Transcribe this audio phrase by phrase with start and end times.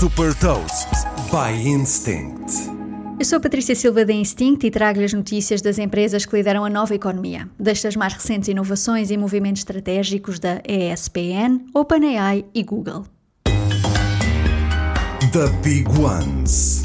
[0.00, 0.88] Super Toast
[1.30, 2.54] by Instinct.
[3.18, 6.70] Eu sou Patrícia Silva da Instinct e trago-lhe as notícias das empresas que lideram a
[6.70, 13.04] nova economia, destas mais recentes inovações e movimentos estratégicos da ESPN, OpenAI e Google.
[15.32, 16.82] The Big Ones.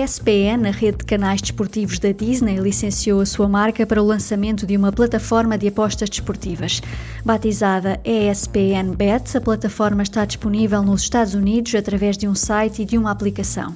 [0.00, 4.66] ESPN, a rede de canais desportivos da Disney, licenciou a sua marca para o lançamento
[4.66, 6.80] de uma plataforma de apostas desportivas.
[7.22, 12.84] Batizada ESPN Bet, a plataforma está disponível nos Estados Unidos através de um site e
[12.86, 13.74] de uma aplicação.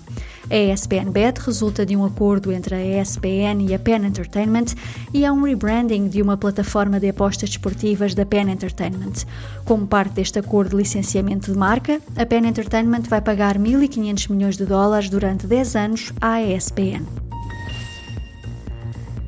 [0.50, 4.74] A ESPN Bet resulta de um acordo entre a ESPN e a Penn Entertainment
[5.12, 9.24] e é um rebranding de uma plataforma de apostas desportivas da Penn Entertainment.
[9.64, 14.56] Como parte deste acordo de licenciamento de marca, a Penn Entertainment vai pagar 1.500 milhões
[14.56, 17.04] de dólares durante 10 anos à ESPN.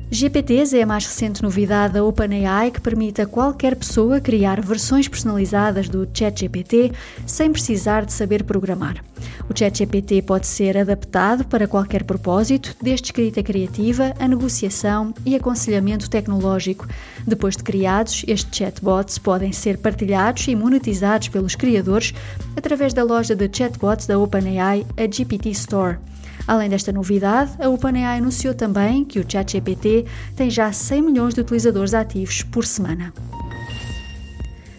[0.09, 5.07] GPTs é a mais recente novidade da OpenAI que permite a qualquer pessoa criar versões
[5.07, 6.93] personalizadas do ChatGPT
[7.25, 9.03] sem precisar de saber programar.
[9.49, 16.09] O ChatGPT pode ser adaptado para qualquer propósito, desde escrita criativa a negociação e aconselhamento
[16.09, 16.85] tecnológico.
[17.25, 22.13] Depois de criados, estes chatbots podem ser partilhados e monetizados pelos criadores
[22.57, 25.97] através da loja de chatbots da OpenAI, a GPT Store.
[26.45, 31.41] Além desta novidade, a OpenAI anunciou também que o ChatGPT tem já 100 milhões de
[31.41, 33.13] utilizadores ativos por semana.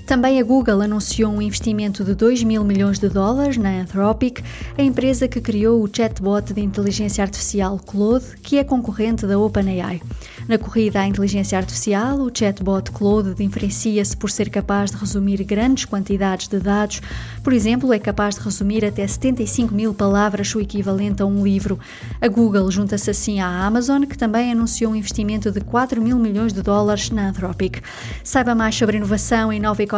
[0.09, 4.43] Também a Google anunciou um investimento de 2 mil milhões de dólares na Anthropic,
[4.79, 10.01] a empresa que criou o chatbot de inteligência artificial Claude, que é concorrente da OpenAI.
[10.49, 15.85] Na corrida à inteligência artificial, o chatbot Claude diferencia-se por ser capaz de resumir grandes
[15.85, 17.03] quantidades de dados.
[17.45, 21.79] Por exemplo, é capaz de resumir até 75 mil palavras, o equivalente a um livro.
[22.19, 26.55] A Google junta-se assim à Amazon, que também anunciou um investimento de 4 mil milhões
[26.55, 27.83] de dólares na Anthropic.
[28.25, 29.98] Saiba mais sobre inovação e nova economia